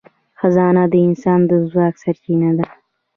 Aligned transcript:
خزانه 0.39 0.83
د 0.91 0.95
انسان 1.07 1.39
د 1.49 1.51
ځواک 1.69 1.95
سرچینه 2.03 2.49
ده. 2.57 2.67